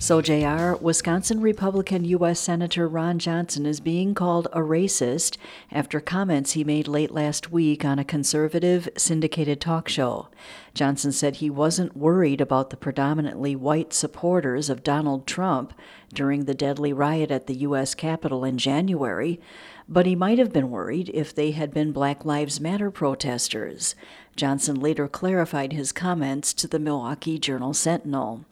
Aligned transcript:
So, 0.00 0.22
JR, 0.22 0.74
Wisconsin 0.80 1.40
Republican 1.40 2.04
U.S. 2.04 2.38
Senator 2.38 2.86
Ron 2.86 3.18
Johnson 3.18 3.66
is 3.66 3.80
being 3.80 4.14
called 4.14 4.46
a 4.52 4.60
racist 4.60 5.36
after 5.72 5.98
comments 6.00 6.52
he 6.52 6.62
made 6.62 6.86
late 6.86 7.10
last 7.10 7.50
week 7.50 7.84
on 7.84 7.98
a 7.98 8.04
conservative 8.04 8.88
syndicated 8.96 9.60
talk 9.60 9.88
show. 9.88 10.28
Johnson 10.72 11.10
said 11.10 11.36
he 11.36 11.50
wasn't 11.50 11.96
worried 11.96 12.40
about 12.40 12.70
the 12.70 12.76
predominantly 12.76 13.56
white 13.56 13.92
supporters 13.92 14.70
of 14.70 14.84
Donald 14.84 15.26
Trump 15.26 15.74
during 16.14 16.44
the 16.44 16.54
deadly 16.54 16.92
riot 16.92 17.32
at 17.32 17.48
the 17.48 17.56
U.S. 17.56 17.96
Capitol 17.96 18.44
in 18.44 18.56
January, 18.56 19.40
but 19.88 20.06
he 20.06 20.14
might 20.14 20.38
have 20.38 20.52
been 20.52 20.70
worried 20.70 21.10
if 21.12 21.34
they 21.34 21.50
had 21.50 21.74
been 21.74 21.90
Black 21.90 22.24
Lives 22.24 22.60
Matter 22.60 22.92
protesters. 22.92 23.96
Johnson 24.36 24.78
later 24.80 25.08
clarified 25.08 25.72
his 25.72 25.90
comments 25.90 26.54
to 26.54 26.68
the 26.68 26.78
Milwaukee 26.78 27.38
Journal 27.38 27.74
Sentinel. 27.74 28.44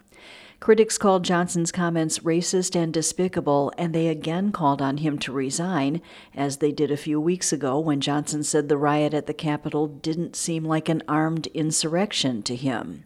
Critics 0.59 0.97
called 0.97 1.23
Johnson's 1.23 1.71
comments 1.71 2.19
racist 2.19 2.75
and 2.75 2.91
despicable, 2.91 3.71
and 3.77 3.93
they 3.93 4.07
again 4.07 4.51
called 4.51 4.81
on 4.81 4.97
him 4.97 5.19
to 5.19 5.31
resign, 5.31 6.01
as 6.35 6.57
they 6.57 6.71
did 6.71 6.89
a 6.89 6.97
few 6.97 7.21
weeks 7.21 7.53
ago 7.53 7.79
when 7.79 8.01
Johnson 8.01 8.43
said 8.43 8.67
the 8.67 8.77
riot 8.77 9.13
at 9.13 9.27
the 9.27 9.33
Capitol 9.33 9.87
didn't 9.87 10.35
seem 10.35 10.65
like 10.65 10.89
an 10.89 11.03
armed 11.07 11.47
insurrection 11.47 12.41
to 12.43 12.55
him. 12.55 13.03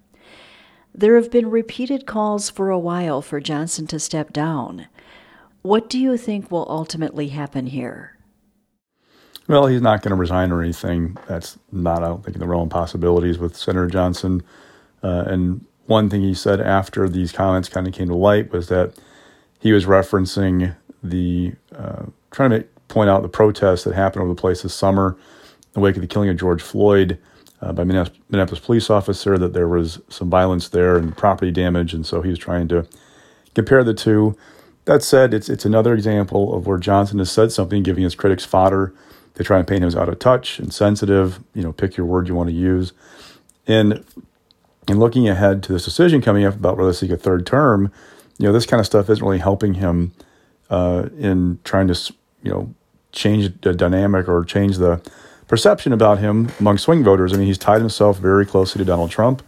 There 0.96 1.16
have 1.16 1.30
been 1.30 1.50
repeated 1.50 2.06
calls 2.06 2.50
for 2.50 2.70
a 2.70 2.80
while 2.80 3.22
for 3.22 3.40
Johnson 3.40 3.86
to 3.88 4.00
step 4.00 4.32
down. 4.32 4.88
What 5.62 5.90
do 5.90 6.00
you 6.00 6.18
think 6.18 6.50
will 6.50 6.66
ultimately 6.70 7.28
happen 7.30 7.68
here? 7.68 8.18
Well, 9.48 9.68
he's 9.68 9.82
not 9.82 10.02
going 10.02 10.12
to 10.12 10.16
resign 10.16 10.52
or 10.52 10.62
anything. 10.62 11.18
That's 11.28 11.60
not, 11.72 12.04
I 12.04 12.08
don't 12.08 12.24
think, 12.24 12.36
in 12.36 12.40
the 12.40 12.48
realm 12.48 12.64
of 12.64 12.70
possibilities 12.70 13.38
with 13.38 13.56
Senator 13.56 13.88
Johnson. 13.88 14.42
Uh, 15.04 15.26
and 15.28 15.66
one 15.92 16.10
thing 16.10 16.22
he 16.22 16.34
said 16.34 16.60
after 16.60 17.08
these 17.08 17.32
comments 17.32 17.70
kind 17.70 17.88
of 17.88 17.94
came 17.94 18.08
to 18.08 18.16
light 18.16 18.52
was 18.52 18.68
that 18.70 18.94
he 19.60 19.72
was 19.72 19.86
referencing 19.86 20.76
the 21.04 21.54
uh, 21.76 22.06
trying 22.32 22.50
to 22.50 22.64
point 22.88 23.10
out 23.10 23.22
the 23.22 23.30
protests 23.30 23.84
that 23.84 23.94
happened 23.94 24.24
over 24.24 24.34
the 24.34 24.42
place 24.42 24.64
this 24.64 24.74
summer 24.74 25.18
in 25.20 25.74
the 25.74 25.80
wake 25.80 25.96
of 25.96 26.02
the 26.02 26.08
killing 26.08 26.30
of 26.30 26.38
George 26.38 26.62
Floyd 26.62 27.20
uh, 27.62 27.72
by 27.72 27.84
Minneapolis 27.84 28.60
police 28.60 28.90
officer. 28.90 29.38
That 29.38 29.54
there 29.54 29.68
was 29.68 30.00
some 30.10 30.30
violence 30.30 30.70
there 30.70 30.98
and 30.98 31.16
property 31.16 31.52
damage, 31.52 31.94
and 31.94 32.06
so 32.06 32.22
he 32.22 32.30
was 32.30 32.40
trying 32.40 32.68
to 32.70 32.88
compare 33.54 33.84
the 33.84 33.94
two. 33.94 34.36
That 34.86 35.04
said, 35.04 35.34
it's 35.34 35.50
it's 35.50 35.66
another 35.66 35.94
example 35.94 36.56
of 36.56 36.66
where 36.66 36.80
Johnson 36.80 37.20
has 37.20 37.32
said 37.32 37.52
something, 37.52 37.84
giving 37.84 38.04
his 38.04 38.16
critics 38.16 38.46
fodder. 38.46 38.94
They 39.36 39.44
try 39.44 39.60
and 39.60 39.68
paint 39.68 39.84
him 39.84 39.88
as 39.88 39.96
out 39.96 40.10
of 40.10 40.20
touch, 40.20 40.58
and 40.58 40.68
insensitive. 40.68 41.40
You 41.54 41.64
know, 41.64 41.72
pick 41.72 41.98
your 41.98 42.06
word 42.06 42.28
you 42.28 42.36
want 42.36 42.50
to 42.50 42.56
use. 42.56 42.94
And 43.68 44.04
and 44.88 45.00
looking 45.00 45.30
ahead 45.30 45.64
to 45.64 45.74
this 45.74 45.86
decision 45.86 46.22
coming 46.22 46.46
up 46.46 46.56
about 46.56 46.78
whether 46.78 46.92
to 46.92 46.98
seek 46.98 47.12
a 47.12 47.18
third 47.18 47.46
term, 47.46 47.92
you 48.38 48.48
know, 48.48 48.54
this 48.54 48.66
kind 48.66 48.80
of 48.80 48.86
stuff 48.86 49.10
isn't 49.10 49.24
really 49.24 49.40
helping 49.40 49.76
him 49.76 50.12
uh, 50.70 51.10
in 51.18 51.60
trying 51.64 51.88
to, 51.88 52.14
you 52.44 52.52
know, 52.52 52.74
change 53.12 53.62
the 53.62 53.74
dynamic 53.74 54.28
or 54.28 54.44
change 54.44 54.78
the 54.78 55.02
perception 55.48 55.92
about 55.92 56.20
him 56.20 56.50
among 56.60 56.78
swing 56.78 57.04
voters. 57.04 57.34
I 57.34 57.38
mean, 57.38 57.48
he's 57.48 57.58
tied 57.58 57.82
himself 57.82 58.18
very 58.18 58.46
closely 58.46 58.80
to 58.80 58.86
Donald 58.86 59.12
Trump. 59.12 59.44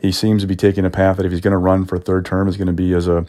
He 0.00 0.12
seems 0.12 0.42
to 0.42 0.48
be 0.48 0.56
taking 0.56 0.84
a 0.84 0.90
path 0.90 1.16
that 1.16 1.26
if 1.26 1.32
he's 1.32 1.40
going 1.40 1.52
to 1.52 1.58
run 1.58 1.84
for 1.84 1.96
a 1.96 2.00
third 2.00 2.24
term, 2.24 2.48
is 2.48 2.56
going 2.56 2.66
to 2.66 2.72
be 2.72 2.92
as 2.92 3.08
a, 3.08 3.26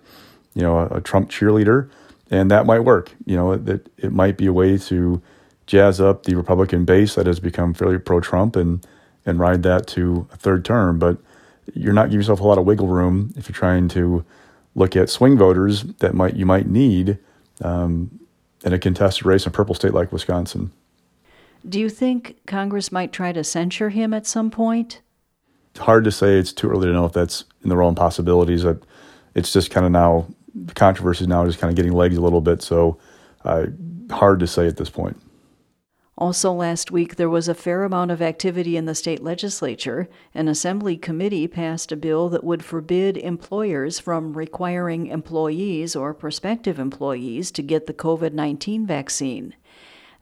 you 0.53 0.61
know, 0.61 0.77
a, 0.79 0.97
a 0.97 1.01
Trump 1.01 1.29
cheerleader, 1.29 1.89
and 2.29 2.51
that 2.51 2.65
might 2.65 2.79
work. 2.79 3.11
You 3.25 3.35
know, 3.35 3.55
that 3.55 3.89
it 3.97 4.11
might 4.11 4.37
be 4.37 4.47
a 4.47 4.53
way 4.53 4.77
to 4.77 5.21
jazz 5.65 6.01
up 6.01 6.23
the 6.23 6.35
Republican 6.35 6.83
base 6.83 7.15
that 7.15 7.27
has 7.27 7.39
become 7.39 7.73
fairly 7.73 7.99
pro-Trump 7.99 8.55
and 8.55 8.85
and 9.25 9.39
ride 9.39 9.63
that 9.63 9.85
to 9.87 10.27
a 10.33 10.37
third 10.37 10.65
term. 10.65 10.97
But 10.97 11.17
you're 11.73 11.93
not 11.93 12.05
giving 12.05 12.19
yourself 12.19 12.39
a 12.39 12.43
lot 12.43 12.57
of 12.57 12.65
wiggle 12.65 12.87
room 12.87 13.33
if 13.35 13.47
you're 13.47 13.55
trying 13.55 13.87
to 13.89 14.25
look 14.75 14.95
at 14.95 15.09
swing 15.09 15.37
voters 15.37 15.83
that 15.99 16.13
might 16.13 16.35
you 16.35 16.45
might 16.45 16.67
need 16.67 17.17
um, 17.63 18.19
in 18.63 18.73
a 18.73 18.79
contested 18.79 19.25
race 19.25 19.45
in 19.45 19.49
a 19.49 19.51
purple 19.51 19.75
state 19.75 19.93
like 19.93 20.11
Wisconsin. 20.11 20.71
Do 21.67 21.79
you 21.79 21.89
think 21.89 22.37
Congress 22.47 22.91
might 22.91 23.11
try 23.11 23.31
to 23.31 23.43
censure 23.43 23.89
him 23.89 24.13
at 24.13 24.25
some 24.25 24.49
point? 24.49 25.01
It's 25.71 25.83
hard 25.83 26.03
to 26.05 26.11
say. 26.11 26.37
It's 26.37 26.53
too 26.53 26.69
early 26.69 26.87
to 26.87 26.93
know 26.93 27.05
if 27.05 27.13
that's 27.13 27.43
in 27.63 27.69
the 27.69 27.75
realm 27.75 27.93
of 27.93 27.97
possibilities. 27.97 28.65
It's 29.35 29.51
just 29.51 29.69
kind 29.69 29.85
of 29.85 29.91
now 29.91 30.27
the 30.55 30.73
controversy 30.73 31.25
is 31.25 31.27
now 31.27 31.45
just 31.45 31.59
kind 31.59 31.69
of 31.69 31.75
getting 31.75 31.91
legs 31.91 32.17
a 32.17 32.21
little 32.21 32.41
bit. 32.41 32.61
So 32.61 32.97
uh, 33.43 33.67
hard 34.09 34.39
to 34.39 34.47
say 34.47 34.67
at 34.67 34.77
this 34.77 34.89
point. 34.89 35.21
Also, 36.19 36.51
last 36.51 36.91
week, 36.91 37.15
there 37.15 37.29
was 37.29 37.47
a 37.47 37.55
fair 37.55 37.85
amount 37.85 38.11
of 38.11 38.21
activity 38.21 38.75
in 38.75 38.83
the 38.83 38.93
state 38.93 39.23
legislature. 39.23 40.09
An 40.33 40.49
assembly 40.49 40.97
committee 40.97 41.47
passed 41.47 41.93
a 41.93 41.95
bill 41.95 42.27
that 42.27 42.43
would 42.43 42.61
forbid 42.61 43.15
employers 43.15 44.01
from 44.01 44.33
requiring 44.33 45.07
employees 45.07 45.95
or 45.95 46.13
prospective 46.13 46.77
employees 46.77 47.51
to 47.51 47.61
get 47.61 47.85
the 47.85 47.93
COVID 47.93 48.33
19 48.33 48.85
vaccine. 48.85 49.55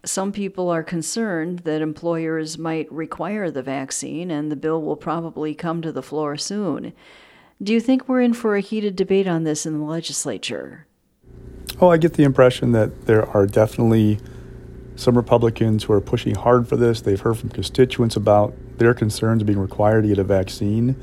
Some 0.05 0.31
people 0.31 0.69
are 0.69 0.83
concerned 0.83 1.59
that 1.59 1.81
employers 1.81 2.59
might 2.59 2.91
require 2.91 3.49
the 3.49 3.63
vaccine, 3.63 4.29
and 4.29 4.51
the 4.51 4.55
bill 4.55 4.83
will 4.83 4.97
probably 4.97 5.55
come 5.55 5.81
to 5.81 5.91
the 5.91 6.03
floor 6.03 6.37
soon. 6.37 6.93
Do 7.61 7.73
you 7.73 7.81
think 7.81 8.07
we're 8.07 8.21
in 8.21 8.33
for 8.33 8.55
a 8.55 8.61
heated 8.61 8.95
debate 8.95 9.27
on 9.27 9.45
this 9.45 9.65
in 9.65 9.79
the 9.79 9.85
legislature? 9.85 10.85
Oh, 11.81 11.89
I 11.89 11.97
get 11.97 12.13
the 12.13 12.23
impression 12.23 12.71
that 12.73 13.07
there 13.07 13.27
are 13.35 13.47
definitely 13.47 14.19
some 14.97 15.15
Republicans 15.15 15.83
who 15.83 15.93
are 15.93 16.01
pushing 16.01 16.35
hard 16.35 16.67
for 16.67 16.75
this. 16.75 17.01
They've 17.01 17.19
heard 17.19 17.37
from 17.37 17.49
constituents 17.49 18.15
about 18.15 18.53
their 18.77 18.93
concerns 18.93 19.43
being 19.43 19.59
required 19.59 20.01
to 20.01 20.07
get 20.09 20.17
a 20.17 20.23
vaccine. 20.23 20.95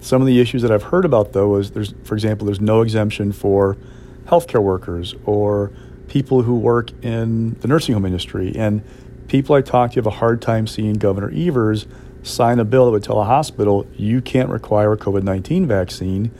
Some 0.00 0.22
of 0.22 0.26
the 0.26 0.40
issues 0.40 0.62
that 0.62 0.72
I've 0.72 0.84
heard 0.84 1.04
about, 1.04 1.34
though, 1.34 1.56
is 1.56 1.72
there's, 1.72 1.94
for 2.04 2.14
example, 2.14 2.46
there's 2.46 2.60
no 2.60 2.80
exemption 2.80 3.32
for 3.32 3.76
healthcare 4.24 4.62
workers 4.62 5.14
or 5.26 5.70
people 6.08 6.42
who 6.42 6.56
work 6.56 6.90
in 7.04 7.52
the 7.60 7.68
nursing 7.68 7.92
home 7.92 8.06
industry. 8.06 8.54
And 8.56 8.82
people 9.28 9.54
I 9.54 9.60
talk 9.60 9.92
to 9.92 9.96
have 9.96 10.06
a 10.06 10.10
hard 10.10 10.40
time 10.40 10.66
seeing 10.66 10.94
Governor 10.94 11.30
Evers 11.30 11.86
sign 12.22 12.58
a 12.58 12.64
bill 12.64 12.86
that 12.86 12.92
would 12.92 13.04
tell 13.04 13.20
a 13.20 13.24
hospital 13.24 13.86
you 13.94 14.22
can't 14.22 14.48
require 14.48 14.92
a 14.92 14.96
COVID 14.96 15.22
19 15.22 15.66
vaccine, 15.66 16.30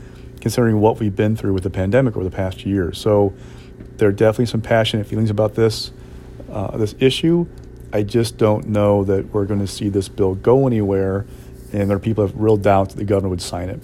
considering 0.41 0.79
what 0.79 0.99
we've 0.99 1.15
been 1.15 1.35
through 1.35 1.53
with 1.53 1.63
the 1.63 1.69
pandemic 1.69 2.15
over 2.15 2.23
the 2.23 2.35
past 2.35 2.65
year. 2.65 2.91
So 2.93 3.33
there 3.97 4.09
are 4.09 4.13
definitely 4.13 4.47
some 4.47 4.61
passionate 4.61 5.05
feelings 5.05 5.29
about 5.29 5.53
this 5.53 5.91
uh, 6.51 6.77
this 6.77 6.95
issue. 6.99 7.47
I 7.91 8.03
just 8.03 8.37
don't 8.37 8.67
know 8.67 9.03
that 9.05 9.33
we're 9.33 9.45
going 9.45 9.61
to 9.61 9.67
see 9.67 9.89
this 9.89 10.07
bill 10.09 10.35
go 10.35 10.67
anywhere, 10.67 11.25
and 11.73 11.89
there 11.89 11.97
are 11.97 11.99
people 11.99 12.25
have 12.25 12.35
real 12.35 12.57
doubts 12.57 12.93
that 12.93 12.99
the 12.99 13.05
governor 13.05 13.29
would 13.29 13.41
sign 13.41 13.69
it. 13.69 13.81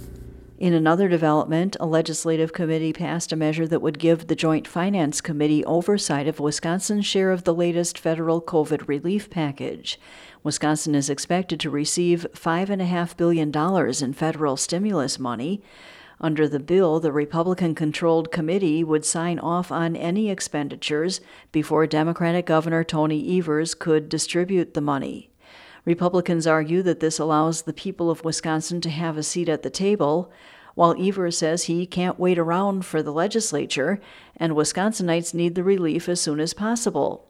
In 0.57 0.73
another 0.73 1.09
development, 1.09 1.75
a 1.81 1.85
legislative 1.85 2.53
committee 2.53 2.93
passed 2.93 3.33
a 3.33 3.35
measure 3.35 3.67
that 3.67 3.81
would 3.81 3.99
give 3.99 4.27
the 4.27 4.35
Joint 4.35 4.67
Finance 4.67 5.19
Committee 5.19 5.65
oversight 5.65 6.29
of 6.29 6.39
Wisconsin's 6.39 7.05
share 7.05 7.31
of 7.31 7.43
the 7.43 7.53
latest 7.53 7.99
federal 7.99 8.41
COVID 8.41 8.87
relief 8.87 9.29
package. 9.29 9.99
Wisconsin 10.43 10.95
is 10.95 11.09
expected 11.09 11.59
to 11.59 11.69
receive 11.69 12.25
$5.5 12.33 13.17
billion 13.17 13.51
in 14.03 14.13
federal 14.13 14.55
stimulus 14.55 15.19
money. 15.19 15.61
Under 16.21 16.47
the 16.47 16.59
bill, 16.59 16.99
the 16.99 17.11
Republican 17.11 17.75
controlled 17.75 18.31
committee 18.31 18.83
would 18.83 19.05
sign 19.05 19.37
off 19.39 19.71
on 19.71 19.95
any 19.95 20.29
expenditures 20.29 21.21
before 21.51 21.85
Democratic 21.87 22.45
Governor 22.45 22.83
Tony 22.83 23.37
Evers 23.37 23.73
could 23.73 24.07
distribute 24.07 24.73
the 24.73 24.81
money. 24.81 25.29
Republicans 25.83 26.47
argue 26.47 26.81
that 26.81 26.99
this 26.99 27.19
allows 27.19 27.61
the 27.61 27.73
people 27.73 28.09
of 28.09 28.23
Wisconsin 28.23 28.81
to 28.81 28.89
have 28.89 29.17
a 29.17 29.23
seat 29.23 29.47
at 29.47 29.61
the 29.61 29.69
table, 29.69 30.31
while 30.73 30.95
Evers 30.99 31.37
says 31.37 31.63
he 31.63 31.85
can't 31.85 32.19
wait 32.19 32.39
around 32.39 32.85
for 32.85 33.03
the 33.03 33.13
legislature, 33.13 33.99
and 34.35 34.53
Wisconsinites 34.53 35.33
need 35.33 35.55
the 35.55 35.63
relief 35.63 36.09
as 36.09 36.19
soon 36.19 36.39
as 36.39 36.53
possible. 36.53 37.29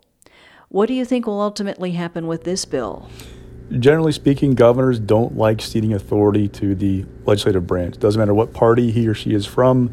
What 0.69 0.87
do 0.87 0.93
you 0.93 1.05
think 1.05 1.27
will 1.27 1.41
ultimately 1.41 1.91
happen 1.91 2.27
with 2.27 2.43
this 2.43 2.65
bill? 2.65 3.09
Generally 3.79 4.11
speaking, 4.11 4.53
governors 4.53 4.99
don't 4.99 5.37
like 5.37 5.61
ceding 5.61 5.93
authority 5.93 6.47
to 6.49 6.75
the 6.75 7.05
legislative 7.25 7.65
branch. 7.65 7.97
Doesn't 7.97 8.19
matter 8.19 8.33
what 8.33 8.53
party 8.53 8.91
he 8.91 9.07
or 9.07 9.13
she 9.13 9.33
is 9.33 9.45
from, 9.45 9.89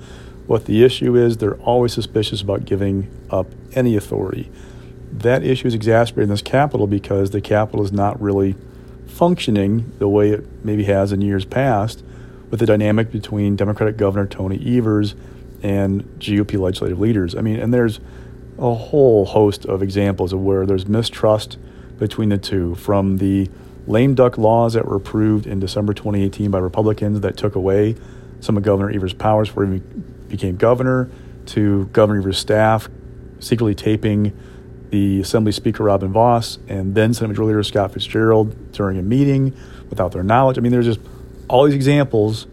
what 0.47 0.67
the 0.67 0.85
issue 0.85 1.17
is, 1.17 1.39
they're 1.39 1.57
always 1.61 1.93
suspicious 1.93 2.43
about 2.43 2.65
giving 2.65 3.09
up 3.31 3.47
any 3.73 3.97
authority. 3.97 4.51
That 5.13 5.45
issue 5.45 5.69
is 5.69 5.75
exacerbated 5.75 6.25
in 6.25 6.31
this 6.31 6.43
capital 6.43 6.87
because 6.87 7.31
the 7.31 7.41
capital 7.41 7.85
is 7.85 7.93
not 7.93 8.21
really 8.21 8.57
functioning 9.07 9.93
the 9.99 10.09
way 10.09 10.31
it 10.31 10.65
maybe 10.65 10.85
has 10.85 11.13
in 11.13 11.21
years 11.21 11.45
past 11.45 12.03
with 12.51 12.61
the 12.61 12.67
dynamic 12.67 13.11
between 13.11 13.57
Democratic 13.57 13.97
Governor 13.97 14.27
Tony 14.27 14.77
Evers 14.77 15.15
and 15.63 16.03
GOP 16.19 16.59
legislative 16.59 16.99
leaders. 16.99 17.35
I 17.35 17.41
mean, 17.41 17.59
and 17.59 17.73
there's 17.73 18.01
a 18.59 18.75
whole 18.75 19.25
host 19.25 19.65
of 19.65 19.83
examples 19.83 20.33
of 20.33 20.41
where 20.41 20.67
there's 20.67 20.87
mistrust 20.87 21.57
between 22.03 22.31
the 22.31 22.37
two, 22.39 22.75
from 22.75 23.19
the 23.19 23.49
lame 23.87 24.17
duck 24.17 24.37
laws 24.37 24.73
that 24.73 24.85
were 24.85 24.97
approved 24.97 25.47
in 25.47 25.61
December 25.61 25.95
2018 25.95 26.51
by 26.51 26.59
Republicans 26.59 27.21
that 27.21 27.37
took 27.37 27.55
away 27.55 27.95
some 28.41 28.57
of 28.57 28.65
Governor 28.65 28.91
Evers' 28.91 29.13
powers 29.13 29.49
before 29.49 29.67
he 29.67 29.79
became 30.29 30.57
governor, 30.57 31.09
to 31.47 31.87
Governor 31.93 32.19
Evers' 32.19 32.39
staff 32.39 32.89
secretly 33.39 33.77
taping 33.77 34.37
the 34.91 35.21
Assembly 35.21 35.53
Speaker 35.53 35.85
Robin 35.85 36.13
Vos 36.13 36.59
and 36.67 36.97
then 36.97 37.15
Senate 37.15 37.29
Majority 37.29 37.55
Leader 37.55 37.63
Scott 37.63 37.93
Fitzgerald 37.93 38.73
during 38.73 38.99
a 38.99 39.03
meeting 39.03 39.57
without 39.89 40.11
their 40.11 40.25
knowledge. 40.25 40.59
I 40.59 40.61
mean, 40.61 40.73
there's 40.73 40.87
just 40.87 41.01
all 41.49 41.65
these 41.67 41.75
examples 41.75 42.49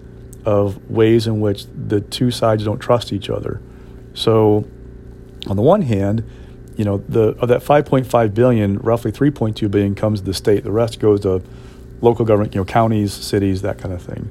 of 0.45 0.91
ways 0.91 1.25
in 1.25 1.39
which 1.41 1.65
the 1.75 2.01
two 2.01 2.29
sides 2.29 2.65
don't 2.65 2.79
trust 2.79 3.11
each 3.11 3.31
other. 3.31 3.61
So, 4.13 4.67
on 5.47 5.55
the 5.55 5.63
one 5.63 5.81
hand, 5.81 6.23
you 6.79 6.85
know, 6.85 7.03
the 7.09 7.35
of 7.39 7.49
that 7.49 7.61
5.5 7.61 8.33
billion, 8.33 8.77
roughly 8.77 9.11
3.2 9.11 9.69
billion 9.69 9.95
comes 9.95 10.21
to 10.21 10.25
the 10.25 10.33
state. 10.33 10.63
The 10.63 10.71
rest 10.71 10.97
goes 11.01 11.19
to 11.21 11.43
local 11.99 12.23
government, 12.23 12.55
you 12.55 12.61
know, 12.61 12.65
counties, 12.65 13.11
cities, 13.11 13.61
that 13.63 13.77
kind 13.77 13.93
of 13.93 14.01
thing. 14.01 14.29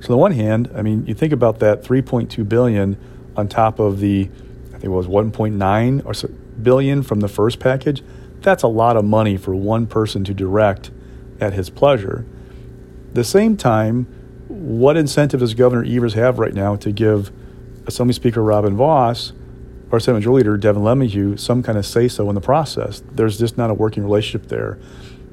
So, 0.00 0.06
on 0.06 0.10
the 0.10 0.16
one 0.16 0.32
hand, 0.32 0.72
I 0.74 0.82
mean, 0.82 1.06
you 1.06 1.14
think 1.14 1.32
about 1.32 1.60
that 1.60 1.84
3.2 1.84 2.48
billion 2.48 2.96
on 3.36 3.46
top 3.46 3.78
of 3.78 4.00
the, 4.00 4.28
I 4.70 4.72
think 4.72 4.84
it 4.84 4.88
was 4.88 5.06
1.9 5.06 6.04
or 6.04 6.14
so 6.14 6.28
billion 6.60 7.04
from 7.04 7.20
the 7.20 7.28
first 7.28 7.60
package. 7.60 8.02
That's 8.40 8.64
a 8.64 8.68
lot 8.68 8.96
of 8.96 9.04
money 9.04 9.36
for 9.36 9.54
one 9.54 9.86
person 9.86 10.24
to 10.24 10.34
direct 10.34 10.90
at 11.40 11.52
his 11.52 11.70
pleasure. 11.70 12.26
The 13.12 13.22
same 13.22 13.56
time, 13.56 14.06
what 14.48 14.96
incentive 14.96 15.38
does 15.38 15.54
Governor 15.54 15.84
Evers 15.84 16.14
have 16.14 16.40
right 16.40 16.54
now 16.54 16.74
to 16.74 16.90
give 16.90 17.30
Assembly 17.86 18.14
Speaker 18.14 18.42
Robin 18.42 18.76
Vos 18.76 19.32
our 19.94 20.00
Senate 20.00 20.18
Majority 20.18 20.48
Leader 20.48 20.56
Devin 20.56 20.82
LeMahieu 20.82 21.38
some 21.38 21.62
kind 21.62 21.78
of 21.78 21.86
say 21.86 22.08
so 22.08 22.28
in 22.28 22.34
the 22.34 22.40
process. 22.40 23.02
There's 23.12 23.38
just 23.38 23.56
not 23.56 23.70
a 23.70 23.74
working 23.74 24.02
relationship 24.02 24.48
there. 24.48 24.78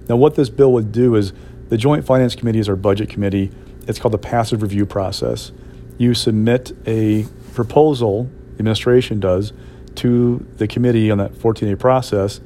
Now, 0.08 0.16
what 0.18 0.36
this 0.36 0.50
bill 0.50 0.72
would 0.74 0.92
do 0.92 1.16
is 1.16 1.34
the 1.70 1.78
Joint 1.78 2.06
Finance 2.06 2.36
Committee 2.36 2.60
is 2.60 2.70
our 2.70 2.76
budget 2.76 3.10
committee. 3.10 3.52
It's 3.88 3.98
called 3.98 4.14
the 4.14 4.20
passive 4.20 4.62
review 4.62 4.86
process. 4.86 5.52
You 5.98 6.14
submit 6.14 6.74
a 6.86 7.26
proposal, 7.54 8.30
the 8.54 8.60
administration 8.60 9.20
does, 9.20 9.52
to 9.96 10.46
the 10.58 10.68
committee 10.68 11.10
on 11.10 11.18
that 11.18 11.36
14 11.36 11.68
day 11.68 11.76
process. 11.76 12.40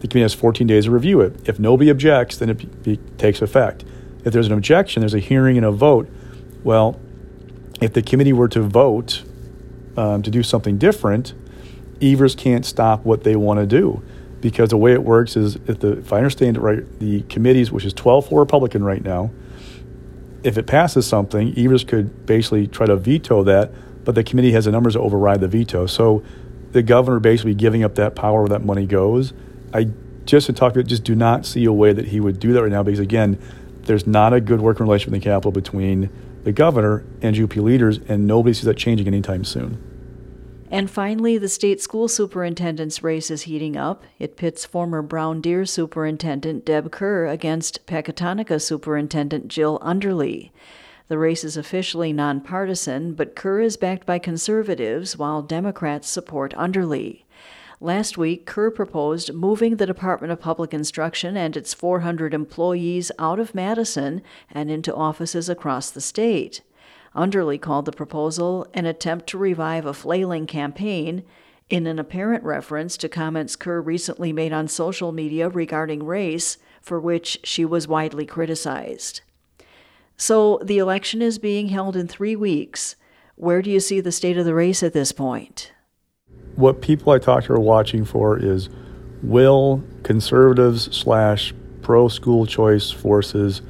The 0.00 0.08
committee 0.08 0.22
has 0.22 0.34
14 0.34 0.66
days 0.66 0.84
to 0.84 0.92
review 0.92 1.20
it. 1.20 1.48
If 1.48 1.58
nobody 1.58 1.90
objects, 1.90 2.36
then 2.36 2.50
it, 2.50 2.86
it 2.86 3.18
takes 3.18 3.42
effect. 3.42 3.84
If 4.24 4.32
there's 4.32 4.46
an 4.46 4.52
objection, 4.52 5.00
there's 5.00 5.14
a 5.14 5.18
hearing 5.18 5.56
and 5.56 5.66
a 5.66 5.72
vote. 5.72 6.08
Well, 6.62 7.00
if 7.80 7.92
the 7.92 8.02
committee 8.02 8.32
were 8.32 8.48
to 8.48 8.60
vote 8.60 9.24
um, 9.96 10.22
to 10.22 10.30
do 10.30 10.42
something 10.42 10.78
different, 10.78 11.34
Evers 12.00 12.34
can't 12.34 12.64
stop 12.64 13.04
what 13.04 13.24
they 13.24 13.36
want 13.36 13.60
to 13.60 13.66
do 13.66 14.02
because 14.40 14.70
the 14.70 14.76
way 14.76 14.92
it 14.92 15.02
works 15.02 15.36
is 15.36 15.56
if, 15.66 15.80
the, 15.80 15.98
if 15.98 16.12
I 16.12 16.18
understand 16.18 16.56
it 16.56 16.60
right, 16.60 16.98
the 17.00 17.22
committees, 17.22 17.72
which 17.72 17.84
is 17.84 17.92
12 17.92 18.28
for 18.28 18.40
Republican 18.40 18.84
right 18.84 19.02
now, 19.02 19.30
if 20.42 20.58
it 20.58 20.66
passes 20.66 21.06
something, 21.06 21.58
Evers 21.58 21.84
could 21.84 22.26
basically 22.26 22.66
try 22.66 22.86
to 22.86 22.96
veto 22.96 23.42
that, 23.44 23.72
but 24.04 24.14
the 24.14 24.22
committee 24.22 24.52
has 24.52 24.66
the 24.66 24.70
numbers 24.70 24.94
to 24.94 25.00
override 25.00 25.40
the 25.40 25.48
veto. 25.48 25.86
So 25.86 26.22
the 26.72 26.82
governor 26.82 27.18
basically 27.18 27.54
giving 27.54 27.82
up 27.82 27.94
that 27.96 28.14
power 28.14 28.42
where 28.42 28.48
that 28.50 28.64
money 28.64 28.86
goes. 28.86 29.32
I 29.72 29.88
just 30.24 30.46
to 30.46 30.52
talk 30.52 30.74
just 30.74 31.04
do 31.04 31.14
not 31.14 31.46
see 31.46 31.64
a 31.64 31.72
way 31.72 31.92
that 31.92 32.08
he 32.08 32.20
would 32.20 32.38
do 32.38 32.52
that 32.52 32.62
right 32.62 32.70
now 32.70 32.82
because 32.82 33.00
again, 33.00 33.40
there's 33.82 34.06
not 34.06 34.32
a 34.32 34.40
good 34.40 34.60
working 34.60 34.84
relationship 34.84 35.14
in 35.14 35.20
the 35.20 35.24
Capitol 35.24 35.52
between 35.52 36.10
the 36.44 36.52
governor 36.52 37.04
and 37.22 37.34
GOP 37.34 37.62
leaders, 37.62 37.98
and 38.08 38.26
nobody 38.26 38.52
sees 38.52 38.64
that 38.64 38.76
changing 38.76 39.06
anytime 39.06 39.44
soon. 39.44 39.95
And 40.70 40.90
finally, 40.90 41.38
the 41.38 41.48
state 41.48 41.80
school 41.80 42.08
superintendent's 42.08 43.02
race 43.02 43.30
is 43.30 43.42
heating 43.42 43.76
up. 43.76 44.02
It 44.18 44.36
pits 44.36 44.64
former 44.64 45.00
Brown 45.00 45.40
Deer 45.40 45.64
Superintendent 45.64 46.64
Deb 46.64 46.90
Kerr 46.90 47.26
against 47.26 47.86
Pecatonica 47.86 48.60
Superintendent 48.60 49.46
Jill 49.46 49.78
Underly. 49.78 50.50
The 51.08 51.18
race 51.18 51.44
is 51.44 51.56
officially 51.56 52.12
nonpartisan, 52.12 53.14
but 53.14 53.36
Kerr 53.36 53.60
is 53.60 53.76
backed 53.76 54.06
by 54.06 54.18
conservatives 54.18 55.16
while 55.16 55.40
Democrats 55.40 56.08
support 56.08 56.52
Underly. 56.54 57.22
Last 57.80 58.18
week, 58.18 58.44
Kerr 58.44 58.70
proposed 58.72 59.32
moving 59.32 59.76
the 59.76 59.86
Department 59.86 60.32
of 60.32 60.40
Public 60.40 60.74
Instruction 60.74 61.36
and 61.36 61.56
its 61.56 61.74
400 61.74 62.34
employees 62.34 63.12
out 63.20 63.38
of 63.38 63.54
Madison 63.54 64.20
and 64.50 64.68
into 64.68 64.94
offices 64.94 65.48
across 65.48 65.90
the 65.90 66.00
state. 66.00 66.62
Underly 67.16 67.58
called 67.58 67.86
the 67.86 67.92
proposal 67.92 68.66
an 68.74 68.84
attempt 68.84 69.26
to 69.28 69.38
revive 69.38 69.86
a 69.86 69.94
flailing 69.94 70.46
campaign 70.46 71.24
in 71.70 71.86
an 71.86 71.98
apparent 71.98 72.44
reference 72.44 72.96
to 72.98 73.08
comments 73.08 73.56
Kerr 73.56 73.80
recently 73.80 74.32
made 74.32 74.52
on 74.52 74.68
social 74.68 75.12
media 75.12 75.48
regarding 75.48 76.04
race, 76.04 76.58
for 76.80 77.00
which 77.00 77.40
she 77.42 77.64
was 77.64 77.88
widely 77.88 78.26
criticized. 78.26 79.22
So 80.16 80.60
the 80.62 80.78
election 80.78 81.22
is 81.22 81.38
being 81.38 81.68
held 81.68 81.96
in 81.96 82.06
three 82.06 82.36
weeks. 82.36 82.96
Where 83.34 83.62
do 83.62 83.70
you 83.70 83.80
see 83.80 84.00
the 84.00 84.12
state 84.12 84.36
of 84.38 84.44
the 84.44 84.54
race 84.54 84.82
at 84.82 84.92
this 84.92 85.12
point? 85.12 85.72
What 86.54 86.80
people 86.80 87.12
I 87.12 87.18
talk 87.18 87.44
to 87.44 87.54
are 87.54 87.60
watching 87.60 88.04
for 88.04 88.38
is 88.38 88.68
will 89.22 89.82
conservatives 90.02 90.94
slash 90.96 91.54
pro 91.82 92.08
school 92.08 92.46
choice 92.46 92.90
forces 92.90 93.62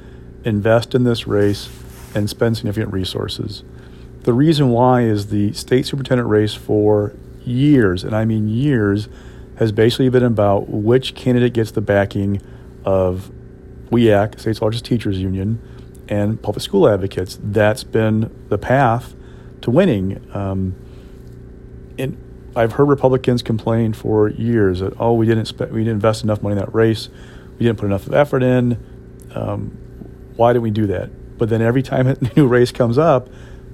invest 0.43 0.93
in 0.93 1.03
this 1.03 1.27
race 1.27 1.65
and 2.17 2.29
spend 2.29 2.57
significant 2.57 2.91
resources. 2.91 3.63
The 4.21 4.33
reason 4.33 4.69
why 4.69 5.03
is 5.03 5.27
the 5.27 5.53
state 5.53 5.85
superintendent 5.85 6.27
race 6.27 6.53
for 6.53 7.15
years, 7.45 8.03
and 8.03 8.15
I 8.15 8.25
mean 8.25 8.49
years, 8.49 9.07
has 9.57 9.71
basically 9.71 10.09
been 10.09 10.23
about 10.23 10.69
which 10.69 11.15
candidate 11.15 11.53
gets 11.53 11.71
the 11.71 11.81
backing 11.81 12.41
of 12.83 13.31
WEAC, 13.89 14.39
state's 14.39 14.61
largest 14.61 14.85
teachers 14.85 15.19
union, 15.19 15.61
and 16.09 16.41
public 16.41 16.61
school 16.61 16.87
advocates. 16.87 17.39
That's 17.41 17.83
been 17.83 18.33
the 18.49 18.57
path 18.57 19.15
to 19.61 19.71
winning. 19.71 20.21
Um, 20.33 20.75
and 21.97 22.17
I've 22.55 22.73
heard 22.73 22.85
Republicans 22.85 23.41
complain 23.41 23.93
for 23.93 24.29
years 24.29 24.79
that 24.79 24.93
oh 24.99 25.13
we 25.13 25.25
didn't 25.25 25.51
we 25.71 25.83
didn't 25.83 25.87
invest 25.87 26.23
enough 26.23 26.41
money 26.41 26.53
in 26.53 26.59
that 26.59 26.73
race, 26.73 27.09
we 27.57 27.65
didn't 27.65 27.79
put 27.79 27.85
enough 27.85 28.11
effort 28.11 28.43
in. 28.43 28.77
Um, 29.33 29.77
why 30.35 30.53
didn't 30.53 30.63
we 30.63 30.71
do 30.71 30.87
that? 30.87 31.09
But 31.37 31.49
then 31.49 31.61
every 31.61 31.83
time 31.83 32.07
a 32.07 32.17
new 32.35 32.47
race 32.47 32.71
comes 32.71 32.97
up, 32.97 33.29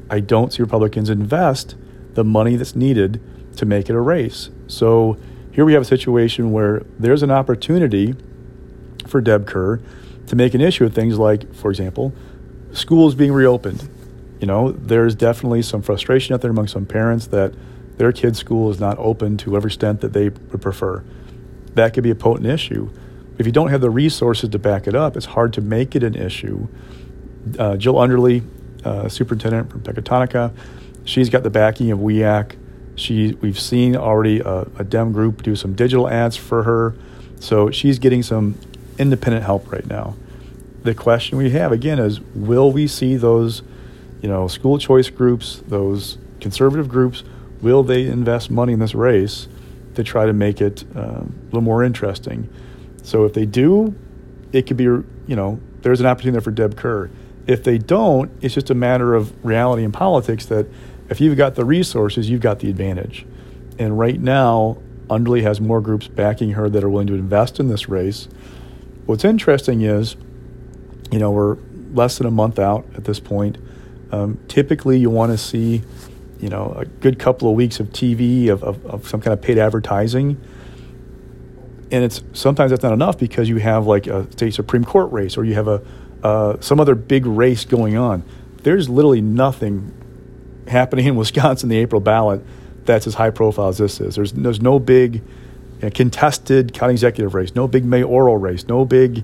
I 0.09 0.19
don't 0.19 0.53
see 0.53 0.61
Republicans 0.61 1.09
invest 1.09 1.75
the 2.13 2.23
money 2.23 2.55
that's 2.55 2.75
needed 2.75 3.21
to 3.57 3.65
make 3.65 3.89
it 3.89 3.95
a 3.95 3.99
race. 3.99 4.49
So 4.67 5.17
here 5.51 5.65
we 5.65 5.73
have 5.73 5.83
a 5.83 5.85
situation 5.85 6.51
where 6.51 6.83
there's 6.99 7.23
an 7.23 7.31
opportunity 7.31 8.15
for 9.07 9.21
Deb 9.21 9.47
Kerr 9.47 9.79
to 10.27 10.35
make 10.35 10.53
an 10.53 10.61
issue 10.61 10.85
of 10.85 10.93
things 10.93 11.17
like, 11.17 11.53
for 11.53 11.69
example, 11.69 12.13
schools 12.71 13.15
being 13.15 13.31
reopened. 13.33 13.89
You 14.39 14.47
know, 14.47 14.71
there's 14.71 15.15
definitely 15.15 15.61
some 15.61 15.81
frustration 15.81 16.33
out 16.33 16.41
there 16.41 16.51
among 16.51 16.67
some 16.67 16.85
parents 16.85 17.27
that 17.27 17.53
their 17.97 18.11
kid's 18.11 18.39
school 18.39 18.71
is 18.71 18.79
not 18.79 18.97
open 18.97 19.37
to 19.37 19.55
every 19.55 19.69
extent 19.69 20.01
that 20.01 20.13
they 20.13 20.29
would 20.29 20.61
prefer. 20.61 21.03
That 21.75 21.93
could 21.93 22.03
be 22.03 22.09
a 22.09 22.15
potent 22.15 22.47
issue. 22.47 22.89
If 23.37 23.45
you 23.45 23.51
don't 23.51 23.69
have 23.69 23.81
the 23.81 23.89
resources 23.89 24.49
to 24.49 24.59
back 24.59 24.87
it 24.87 24.95
up, 24.95 25.15
it's 25.15 25.27
hard 25.27 25.53
to 25.53 25.61
make 25.61 25.95
it 25.95 26.03
an 26.03 26.15
issue 26.15 26.67
uh, 27.57 27.77
Jill 27.77 27.95
Underly, 27.95 28.43
uh, 28.83 29.07
superintendent 29.09 29.71
from 29.71 29.81
Pecatonica, 29.81 30.53
she's 31.05 31.29
got 31.29 31.43
the 31.43 31.49
backing 31.49 31.91
of 31.91 31.99
WEAC. 31.99 32.55
She, 32.95 33.33
we've 33.41 33.59
seen 33.59 33.95
already 33.95 34.39
a, 34.39 34.67
a, 34.77 34.83
Dem 34.83 35.13
group 35.13 35.41
do 35.41 35.55
some 35.55 35.73
digital 35.73 36.07
ads 36.07 36.37
for 36.37 36.63
her, 36.63 36.95
so 37.39 37.71
she's 37.71 37.97
getting 37.97 38.21
some 38.21 38.55
independent 38.97 39.45
help 39.45 39.71
right 39.71 39.85
now. 39.85 40.15
The 40.83 40.93
question 40.93 41.37
we 41.37 41.49
have 41.51 41.71
again 41.71 41.97
is, 41.97 42.19
will 42.19 42.71
we 42.71 42.87
see 42.87 43.15
those, 43.15 43.63
you 44.21 44.29
know, 44.29 44.47
school 44.47 44.77
choice 44.77 45.09
groups, 45.09 45.63
those 45.67 46.17
conservative 46.39 46.87
groups, 46.87 47.23
will 47.61 47.83
they 47.83 48.05
invest 48.05 48.51
money 48.51 48.73
in 48.73 48.79
this 48.79 48.93
race 48.93 49.47
to 49.95 50.03
try 50.03 50.25
to 50.25 50.33
make 50.33 50.61
it 50.61 50.83
uh, 50.95 50.99
a 50.99 51.25
little 51.45 51.61
more 51.61 51.83
interesting? 51.83 52.47
So 53.01 53.25
if 53.25 53.33
they 53.33 53.45
do, 53.45 53.95
it 54.51 54.67
could 54.67 54.77
be, 54.77 54.83
you 54.83 55.05
know, 55.27 55.59
there's 55.81 55.99
an 55.99 56.05
opportunity 56.05 56.33
there 56.33 56.41
for 56.41 56.51
Deb 56.51 56.77
Kerr 56.77 57.09
if 57.47 57.63
they 57.63 57.77
don't, 57.77 58.31
it's 58.41 58.53
just 58.53 58.69
a 58.69 58.75
matter 58.75 59.15
of 59.15 59.45
reality 59.45 59.83
and 59.83 59.93
politics 59.93 60.45
that 60.47 60.67
if 61.09 61.19
you've 61.19 61.37
got 61.37 61.55
the 61.55 61.65
resources, 61.65 62.29
you've 62.29 62.41
got 62.41 62.59
the 62.59 62.69
advantage. 62.69 63.25
And 63.77 63.97
right 63.99 64.19
now, 64.19 64.77
Underly 65.09 65.41
has 65.41 65.59
more 65.59 65.81
groups 65.81 66.07
backing 66.07 66.51
her 66.51 66.69
that 66.69 66.83
are 66.83 66.89
willing 66.89 67.07
to 67.07 67.13
invest 67.13 67.59
in 67.59 67.67
this 67.67 67.89
race. 67.89 68.27
What's 69.05 69.25
interesting 69.25 69.81
is, 69.81 70.15
you 71.11 71.19
know, 71.19 71.31
we're 71.31 71.57
less 71.93 72.17
than 72.17 72.27
a 72.27 72.31
month 72.31 72.57
out 72.57 72.85
at 72.95 73.03
this 73.03 73.19
point. 73.19 73.57
Um, 74.11 74.39
typically, 74.47 74.97
you 74.97 75.09
want 75.09 75.31
to 75.31 75.37
see, 75.37 75.83
you 76.39 76.49
know, 76.49 76.73
a 76.77 76.85
good 76.85 77.19
couple 77.19 77.49
of 77.49 77.55
weeks 77.55 77.79
of 77.79 77.89
TV, 77.89 78.47
of, 78.47 78.63
of, 78.63 78.85
of 78.85 79.07
some 79.07 79.19
kind 79.19 79.33
of 79.33 79.41
paid 79.41 79.57
advertising. 79.57 80.41
And 81.91 82.03
it's 82.03 82.23
sometimes 82.33 82.71
that's 82.71 82.83
not 82.83 82.93
enough 82.93 83.19
because 83.19 83.49
you 83.49 83.57
have 83.57 83.85
like 83.85 84.07
a 84.07 84.31
state 84.31 84.53
Supreme 84.53 84.85
Court 84.85 85.11
race 85.11 85.37
or 85.37 85.43
you 85.43 85.53
have 85.55 85.67
a 85.67 85.83
uh, 86.23 86.59
some 86.61 86.79
other 86.79 86.95
big 86.95 87.25
race 87.25 87.65
going 87.65 87.97
on. 87.97 88.23
There's 88.63 88.89
literally 88.89 89.21
nothing 89.21 89.93
happening 90.67 91.05
in 91.05 91.15
Wisconsin, 91.17 91.69
the 91.69 91.77
April 91.77 92.01
ballot, 92.01 92.41
that's 92.85 93.07
as 93.07 93.13
high 93.13 93.29
profile 93.29 93.67
as 93.67 93.77
this 93.77 94.01
is. 94.01 94.15
There's, 94.15 94.33
there's 94.33 94.61
no 94.61 94.79
big 94.79 95.21
uh, 95.81 95.89
contested 95.93 96.73
county 96.73 96.93
executive 96.93 97.33
race, 97.33 97.53
no 97.55 97.67
big 97.67 97.85
mayoral 97.85 98.37
race, 98.37 98.67
no 98.67 98.85
big, 98.85 99.23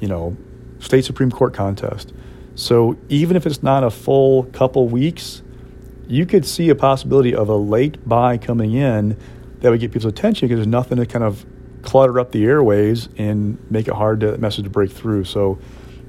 you 0.00 0.08
know, 0.08 0.36
state 0.80 1.04
Supreme 1.04 1.30
Court 1.30 1.54
contest. 1.54 2.12
So 2.54 2.98
even 3.08 3.36
if 3.36 3.46
it's 3.46 3.62
not 3.62 3.84
a 3.84 3.90
full 3.90 4.44
couple 4.44 4.88
weeks, 4.88 5.42
you 6.08 6.26
could 6.26 6.44
see 6.44 6.68
a 6.68 6.74
possibility 6.74 7.34
of 7.34 7.48
a 7.48 7.54
late 7.54 8.06
buy 8.08 8.38
coming 8.38 8.74
in 8.74 9.16
that 9.60 9.70
would 9.70 9.80
get 9.80 9.92
people's 9.92 10.12
attention 10.12 10.48
because 10.48 10.58
there's 10.58 10.66
nothing 10.66 10.98
to 10.98 11.06
kind 11.06 11.24
of 11.24 11.44
clutter 11.82 12.18
up 12.18 12.32
the 12.32 12.44
airways 12.44 13.08
and 13.16 13.58
make 13.70 13.86
it 13.88 13.94
hard 13.94 14.20
to 14.20 14.36
message 14.38 14.64
to 14.64 14.70
break 14.70 14.90
through. 14.90 15.24
So 15.24 15.58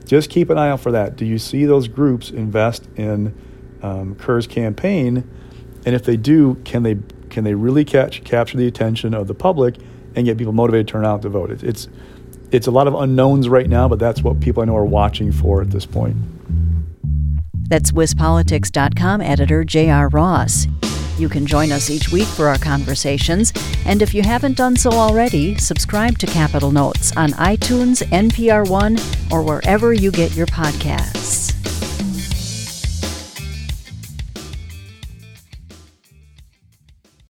just 0.05 0.29
keep 0.29 0.49
an 0.49 0.57
eye 0.57 0.69
out 0.69 0.79
for 0.79 0.91
that. 0.91 1.15
Do 1.15 1.25
you 1.25 1.37
see 1.37 1.65
those 1.65 1.87
groups 1.87 2.29
invest 2.29 2.87
in 2.95 3.35
um, 3.81 4.15
Kerr's 4.15 4.47
campaign? 4.47 5.29
And 5.85 5.95
if 5.95 6.03
they 6.03 6.17
do, 6.17 6.55
can 6.65 6.83
they 6.83 6.97
can 7.29 7.43
they 7.43 7.53
really 7.53 7.85
catch 7.85 8.23
capture 8.23 8.57
the 8.57 8.67
attention 8.67 9.13
of 9.13 9.27
the 9.27 9.33
public 9.33 9.75
and 10.15 10.25
get 10.25 10.37
people 10.37 10.53
motivated 10.53 10.87
to 10.87 10.91
turn 10.91 11.05
out 11.05 11.21
to 11.21 11.29
vote? 11.29 11.51
It's 11.51 11.63
it's, 11.63 11.89
it's 12.51 12.67
a 12.67 12.71
lot 12.71 12.87
of 12.87 12.93
unknowns 12.93 13.49
right 13.49 13.69
now, 13.69 13.87
but 13.87 13.99
that's 13.99 14.21
what 14.21 14.39
people 14.39 14.61
I 14.61 14.65
know 14.65 14.75
are 14.75 14.85
watching 14.85 15.31
for 15.31 15.61
at 15.61 15.71
this 15.71 15.85
point. 15.85 16.17
That's 17.69 17.91
WisPolitics.com 17.93 19.21
editor 19.21 19.63
J.R. 19.63 20.09
Ross. 20.09 20.67
You 21.17 21.29
can 21.29 21.45
join 21.45 21.71
us 21.71 21.89
each 21.89 22.11
week 22.11 22.27
for 22.27 22.47
our 22.47 22.57
conversations, 22.57 23.53
and 23.85 24.01
if 24.01 24.13
you 24.13 24.21
haven't 24.23 24.57
done 24.57 24.75
so 24.75 24.91
already, 24.91 25.57
subscribe 25.57 26.17
to 26.19 26.27
Capitol 26.27 26.71
Notes 26.71 27.15
on 27.15 27.31
iTunes, 27.31 28.03
NPR 28.07 28.69
One, 28.69 28.97
or 29.31 29.41
wherever 29.43 29.93
you 29.93 30.11
get 30.11 30.35
your 30.35 30.47
podcasts. 30.47 31.50